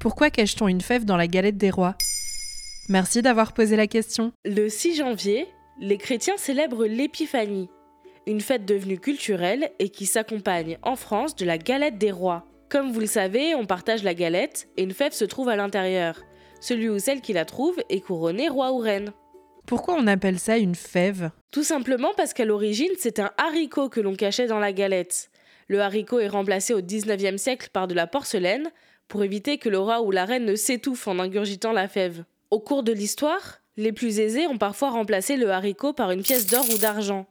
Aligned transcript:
Pourquoi 0.00 0.30
cache-t-on 0.30 0.68
une 0.68 0.80
fève 0.80 1.04
dans 1.04 1.16
la 1.16 1.26
galette 1.26 1.56
des 1.56 1.70
rois? 1.70 1.96
Merci 2.88 3.20
d'avoir 3.20 3.52
posé 3.52 3.74
la 3.74 3.88
question. 3.88 4.32
Le 4.44 4.68
6 4.68 4.94
janvier, 4.94 5.48
les 5.80 5.98
chrétiens 5.98 6.36
célèbrent 6.36 6.86
l'Épiphanie, 6.86 7.68
une 8.28 8.40
fête 8.40 8.64
devenue 8.64 9.00
culturelle 9.00 9.72
et 9.80 9.88
qui 9.88 10.06
s'accompagne 10.06 10.78
en 10.82 10.94
France 10.94 11.34
de 11.34 11.44
la 11.44 11.58
galette 11.58 11.98
des 11.98 12.12
rois. 12.12 12.46
Comme 12.68 12.92
vous 12.92 13.00
le 13.00 13.06
savez, 13.06 13.56
on 13.56 13.66
partage 13.66 14.04
la 14.04 14.14
galette 14.14 14.68
et 14.76 14.84
une 14.84 14.92
fève 14.92 15.12
se 15.12 15.24
trouve 15.24 15.48
à 15.48 15.56
l'intérieur. 15.56 16.22
Celui 16.60 16.88
ou 16.88 17.00
celle 17.00 17.20
qui 17.20 17.32
la 17.32 17.44
trouve 17.44 17.82
est 17.88 18.00
couronné 18.00 18.48
roi 18.48 18.70
ou 18.70 18.78
reine. 18.78 19.10
Pourquoi 19.66 19.94
on 19.94 20.06
appelle 20.06 20.38
ça 20.38 20.58
une 20.58 20.76
fève? 20.76 21.32
Tout 21.50 21.64
simplement 21.64 22.12
parce 22.16 22.34
qu'à 22.34 22.44
l'origine, 22.44 22.92
c'est 22.98 23.18
un 23.18 23.32
haricot 23.36 23.88
que 23.88 24.00
l'on 24.00 24.14
cachait 24.14 24.46
dans 24.46 24.60
la 24.60 24.72
galette. 24.72 25.30
Le 25.66 25.80
haricot 25.80 26.20
est 26.20 26.28
remplacé 26.28 26.72
au 26.72 26.80
19e 26.80 27.36
siècle 27.36 27.68
par 27.72 27.88
de 27.88 27.94
la 27.94 28.06
porcelaine 28.06 28.70
pour 29.08 29.24
éviter 29.24 29.58
que 29.58 29.68
le 29.68 29.78
roi 29.78 30.02
ou 30.02 30.10
la 30.10 30.24
reine 30.24 30.44
ne 30.44 30.54
s'étouffe 30.54 31.08
en 31.08 31.18
ingurgitant 31.18 31.72
la 31.72 31.88
fève. 31.88 32.24
Au 32.50 32.60
cours 32.60 32.82
de 32.82 32.92
l'histoire, 32.92 33.60
les 33.76 33.92
plus 33.92 34.20
aisés 34.20 34.46
ont 34.46 34.58
parfois 34.58 34.90
remplacé 34.90 35.36
le 35.36 35.50
haricot 35.50 35.92
par 35.92 36.10
une 36.10 36.22
pièce 36.22 36.46
d'or 36.46 36.64
ou 36.72 36.78
d'argent. 36.78 37.26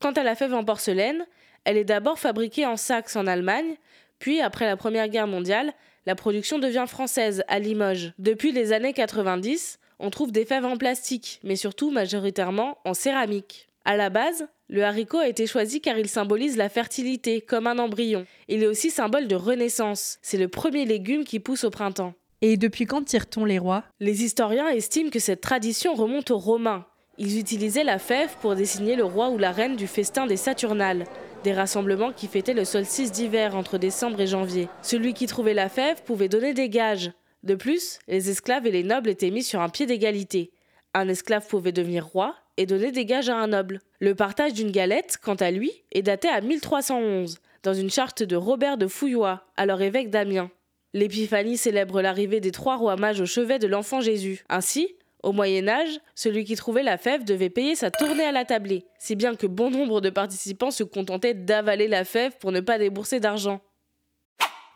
Quant 0.00 0.12
à 0.12 0.22
la 0.22 0.34
fève 0.34 0.54
en 0.54 0.64
porcelaine, 0.64 1.26
elle 1.64 1.76
est 1.76 1.84
d'abord 1.84 2.18
fabriquée 2.18 2.66
en 2.66 2.76
Saxe 2.76 3.16
en 3.16 3.26
Allemagne, 3.26 3.76
puis 4.18 4.40
après 4.40 4.66
la 4.66 4.76
Première 4.76 5.08
Guerre 5.08 5.26
mondiale, 5.26 5.72
la 6.06 6.14
production 6.14 6.58
devient 6.58 6.84
française 6.86 7.42
à 7.48 7.58
Limoges. 7.58 8.12
Depuis 8.18 8.52
les 8.52 8.72
années 8.72 8.92
90, 8.92 9.78
on 9.98 10.10
trouve 10.10 10.32
des 10.32 10.44
fèves 10.44 10.66
en 10.66 10.76
plastique, 10.76 11.40
mais 11.42 11.56
surtout 11.56 11.90
majoritairement 11.90 12.78
en 12.84 12.92
céramique. 12.92 13.68
À 13.84 13.96
la 13.96 14.10
base, 14.10 14.46
le 14.68 14.82
haricot 14.82 15.18
a 15.18 15.28
été 15.28 15.46
choisi 15.46 15.80
car 15.80 15.98
il 15.98 16.08
symbolise 16.08 16.56
la 16.56 16.68
fertilité, 16.68 17.42
comme 17.42 17.66
un 17.66 17.78
embryon. 17.78 18.26
Il 18.48 18.62
est 18.62 18.66
aussi 18.66 18.90
symbole 18.90 19.28
de 19.28 19.36
renaissance. 19.36 20.18
C'est 20.22 20.38
le 20.38 20.48
premier 20.48 20.86
légume 20.86 21.24
qui 21.24 21.38
pousse 21.38 21.64
au 21.64 21.70
printemps. 21.70 22.14
Et 22.40 22.56
depuis 22.56 22.86
quand 22.86 23.04
tire-t-on 23.04 23.44
les 23.44 23.58
rois? 23.58 23.84
Les 24.00 24.24
historiens 24.24 24.68
estiment 24.68 25.10
que 25.10 25.18
cette 25.18 25.40
tradition 25.40 25.94
remonte 25.94 26.30
aux 26.30 26.38
Romains. 26.38 26.86
Ils 27.18 27.38
utilisaient 27.38 27.84
la 27.84 27.98
fève 27.98 28.34
pour 28.40 28.54
désigner 28.54 28.96
le 28.96 29.04
roi 29.04 29.28
ou 29.30 29.38
la 29.38 29.52
reine 29.52 29.76
du 29.76 29.86
festin 29.86 30.26
des 30.26 30.36
Saturnales, 30.36 31.04
des 31.44 31.52
rassemblements 31.52 32.12
qui 32.12 32.26
fêtaient 32.26 32.54
le 32.54 32.64
solstice 32.64 33.12
d'hiver 33.12 33.54
entre 33.54 33.78
décembre 33.78 34.20
et 34.20 34.26
janvier. 34.26 34.68
Celui 34.82 35.14
qui 35.14 35.26
trouvait 35.26 35.54
la 35.54 35.68
fève 35.68 36.02
pouvait 36.02 36.28
donner 36.28 36.54
des 36.54 36.68
gages. 36.68 37.12
De 37.42 37.54
plus, 37.54 37.98
les 38.08 38.30
esclaves 38.30 38.66
et 38.66 38.72
les 38.72 38.82
nobles 38.82 39.10
étaient 39.10 39.30
mis 39.30 39.44
sur 39.44 39.60
un 39.60 39.68
pied 39.68 39.86
d'égalité. 39.86 40.52
Un 40.94 41.08
esclave 41.08 41.46
pouvait 41.46 41.72
devenir 41.72 42.06
roi 42.06 42.34
et 42.56 42.66
donner 42.66 42.92
des 42.92 43.04
gages 43.04 43.28
à 43.28 43.36
un 43.36 43.48
noble. 43.48 43.80
Le 44.00 44.14
partage 44.14 44.52
d'une 44.52 44.70
galette, 44.70 45.18
quant 45.22 45.34
à 45.34 45.50
lui, 45.50 45.72
est 45.92 46.02
daté 46.02 46.28
à 46.28 46.40
1311, 46.40 47.38
dans 47.62 47.74
une 47.74 47.90
charte 47.90 48.22
de 48.22 48.36
Robert 48.36 48.78
de 48.78 48.86
Fouillois, 48.86 49.44
alors 49.56 49.82
évêque 49.82 50.10
d'Amiens. 50.10 50.50
L'épiphanie 50.92 51.56
célèbre 51.56 52.02
l'arrivée 52.02 52.40
des 52.40 52.52
trois 52.52 52.76
rois 52.76 52.96
mages 52.96 53.20
au 53.20 53.26
chevet 53.26 53.58
de 53.58 53.66
l'enfant 53.66 54.00
Jésus. 54.00 54.44
Ainsi, 54.48 54.94
au 55.24 55.32
Moyen 55.32 55.66
Âge, 55.66 55.98
celui 56.14 56.44
qui 56.44 56.54
trouvait 56.54 56.82
la 56.82 56.98
fève 56.98 57.24
devait 57.24 57.50
payer 57.50 57.74
sa 57.74 57.90
tournée 57.90 58.24
à 58.24 58.32
la 58.32 58.44
tablée, 58.44 58.84
si 58.98 59.16
bien 59.16 59.34
que 59.34 59.46
bon 59.46 59.70
nombre 59.70 60.00
de 60.00 60.10
participants 60.10 60.70
se 60.70 60.84
contentaient 60.84 61.34
d'avaler 61.34 61.88
la 61.88 62.04
fève 62.04 62.36
pour 62.38 62.52
ne 62.52 62.60
pas 62.60 62.78
débourser 62.78 63.20
d'argent. 63.20 63.60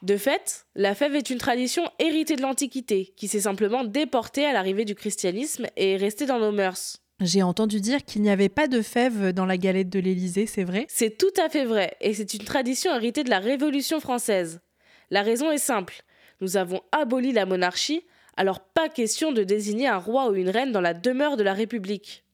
De 0.03 0.17
fait, 0.17 0.67
la 0.75 0.95
fève 0.95 1.15
est 1.17 1.31
une 1.31 1.39
tradition 1.39 1.83
héritée 1.99 2.37
de 2.37 2.43
l'Antiquité, 2.43 3.13
qui 3.17 3.29
s'est 3.29 3.41
simplement 3.41 3.85
déportée 3.85 4.47
à 4.47 4.53
l'arrivée 4.53 4.85
du 4.85 4.95
christianisme 4.95 5.67
et 5.77 5.93
est 5.93 5.97
restée 5.97 6.27
dans 6.27 6.39
nos 6.39 6.53
mœurs. 6.53 7.03
J'ai 7.21 7.43
entendu 7.43 7.81
dire 7.81 8.05
qu'il 8.05 8.23
n'y 8.23 8.31
avait 8.31 8.49
pas 8.49 8.69
de 8.69 8.81
fève 8.81 9.33
dans 9.33 9.45
la 9.45 9.57
galette 9.57 9.89
de 9.89 9.99
l'Élysée, 9.99 10.47
c'est 10.47 10.63
vrai? 10.63 10.87
C'est 10.89 11.19
tout 11.19 11.33
à 11.37 11.49
fait 11.49 11.65
vrai, 11.65 11.97
et 12.01 12.15
c'est 12.15 12.33
une 12.35 12.45
tradition 12.45 12.95
héritée 12.95 13.25
de 13.25 13.31
la 13.31 13.41
Révolution 13.41 13.99
française. 13.99 14.61
La 15.11 15.23
raison 15.23 15.51
est 15.51 15.59
simple. 15.59 16.03
Nous 16.41 16.57
avons 16.57 16.81
aboli 16.93 17.33
la 17.33 17.45
monarchie, 17.45 18.05
alors 18.37 18.61
pas 18.61 18.89
question 18.89 19.33
de 19.33 19.43
désigner 19.43 19.89
un 19.89 19.99
roi 19.99 20.31
ou 20.31 20.37
une 20.37 20.49
reine 20.49 20.71
dans 20.71 20.81
la 20.81 20.95
demeure 20.95 21.37
de 21.37 21.43
la 21.43 21.55
République. 21.55 22.25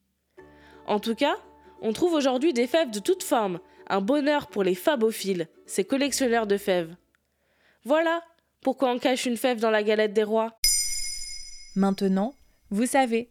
En 0.87 1.01
tout 1.01 1.15
cas, 1.15 1.37
on 1.81 1.95
trouve 1.95 2.13
aujourd'hui 2.13 2.53
des 2.53 2.67
fèves 2.67 2.91
de 2.91 2.99
toutes 2.99 3.23
formes, 3.23 3.61
un 3.89 4.03
bonheur 4.03 4.49
pour 4.49 4.65
les 4.65 4.75
fabophiles, 4.75 5.49
ces 5.65 5.85
collectionneurs 5.85 6.47
de 6.47 6.59
fèves. 6.59 6.95
Voilà 7.85 8.23
pourquoi 8.61 8.91
on 8.91 8.99
cache 8.99 9.25
une 9.25 9.39
fève 9.39 9.61
dans 9.61 9.71
la 9.71 9.83
galette 9.83 10.13
des 10.13 10.25
rois. 10.25 10.59
Maintenant, 11.75 12.35
vous 12.69 12.87
savez. 12.87 13.31